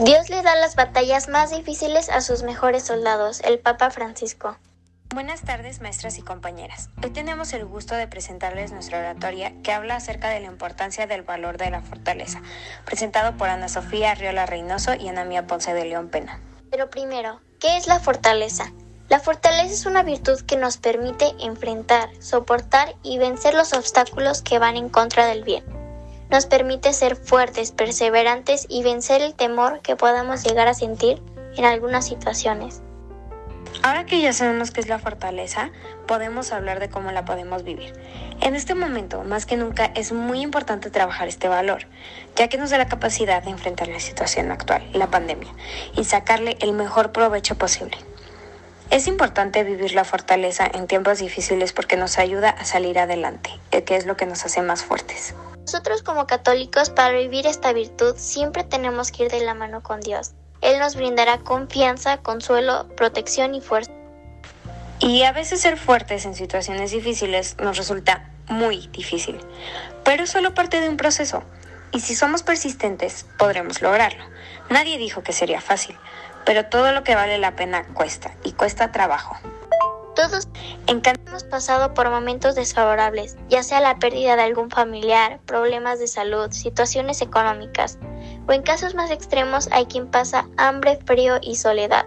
[0.00, 4.56] Dios le da las batallas más difíciles a sus mejores soldados, el Papa Francisco.
[5.12, 6.88] Buenas tardes, maestras y compañeras.
[7.02, 11.22] Hoy tenemos el gusto de presentarles nuestra oratoria que habla acerca de la importancia del
[11.22, 12.40] valor de la fortaleza,
[12.84, 16.38] presentado por Ana Sofía Riola Reynoso y Ana Mía Ponce de León Pena.
[16.70, 18.72] Pero primero, ¿qué es la fortaleza?
[19.08, 24.60] La fortaleza es una virtud que nos permite enfrentar, soportar y vencer los obstáculos que
[24.60, 25.77] van en contra del bien.
[26.30, 31.22] Nos permite ser fuertes, perseverantes y vencer el temor que podamos llegar a sentir
[31.56, 32.82] en algunas situaciones.
[33.82, 35.70] Ahora que ya sabemos qué es la fortaleza,
[36.06, 37.92] podemos hablar de cómo la podemos vivir.
[38.40, 41.86] En este momento, más que nunca, es muy importante trabajar este valor,
[42.36, 45.52] ya que nos da la capacidad de enfrentar la situación actual, la pandemia,
[45.96, 47.96] y sacarle el mejor provecho posible.
[48.90, 53.96] Es importante vivir la fortaleza en tiempos difíciles porque nos ayuda a salir adelante, que
[53.96, 55.34] es lo que nos hace más fuertes.
[55.60, 60.00] Nosotros como católicos, para vivir esta virtud, siempre tenemos que ir de la mano con
[60.00, 60.32] Dios.
[60.62, 63.92] Él nos brindará confianza, consuelo, protección y fuerza.
[65.00, 69.38] Y a veces ser fuertes en situaciones difíciles nos resulta muy difícil,
[70.02, 71.42] pero es solo parte de un proceso.
[71.92, 74.24] Y si somos persistentes, podremos lograrlo.
[74.70, 75.96] Nadie dijo que sería fácil,
[76.48, 79.36] pero todo lo que vale la pena cuesta, y cuesta trabajo.
[80.16, 80.48] Todos
[80.86, 86.50] hemos pasado por momentos desfavorables, ya sea la pérdida de algún familiar, problemas de salud,
[86.50, 87.98] situaciones económicas,
[88.46, 92.06] o en casos más extremos hay quien pasa hambre, frío y soledad.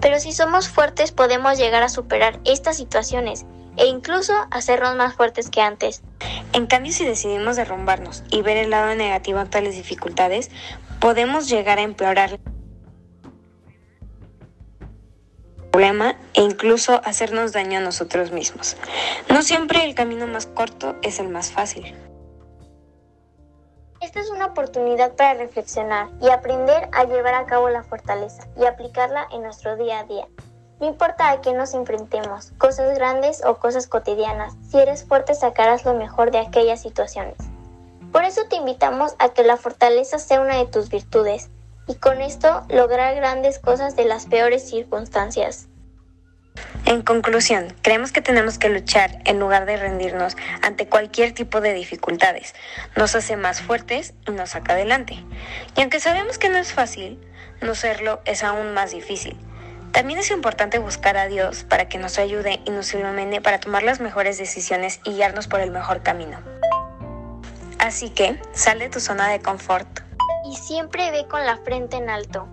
[0.00, 5.50] Pero si somos fuertes podemos llegar a superar estas situaciones e incluso hacernos más fuertes
[5.50, 6.02] que antes.
[6.52, 10.50] En cambio, si decidimos derrumbarnos y ver el lado negativo de tales dificultades,
[10.98, 12.40] podemos llegar a empeorar
[15.88, 18.76] problema e incluso hacernos daño a nosotros mismos.
[19.30, 21.94] No siempre el camino más corto es el más fácil.
[24.00, 28.66] Esta es una oportunidad para reflexionar y aprender a llevar a cabo la fortaleza y
[28.66, 30.28] aplicarla en nuestro día a día.
[30.78, 35.84] No importa a qué nos enfrentemos, cosas grandes o cosas cotidianas, si eres fuerte sacarás
[35.84, 37.36] lo mejor de aquellas situaciones.
[38.12, 41.50] Por eso te invitamos a que la fortaleza sea una de tus virtudes
[41.88, 45.68] y con esto lograr grandes cosas de las peores circunstancias.
[46.84, 51.74] En conclusión, creemos que tenemos que luchar en lugar de rendirnos ante cualquier tipo de
[51.74, 52.54] dificultades.
[52.96, 55.22] Nos hace más fuertes y nos saca adelante.
[55.76, 57.18] Y aunque sabemos que no es fácil,
[57.60, 59.36] no serlo es aún más difícil.
[59.92, 63.82] También es importante buscar a Dios para que nos ayude y nos ilumine para tomar
[63.82, 66.38] las mejores decisiones y guiarnos por el mejor camino.
[67.78, 70.00] Así que, sal de tu zona de confort.
[70.44, 72.48] Y siempre ve con la frente en alto.